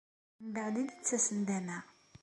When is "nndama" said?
1.37-1.77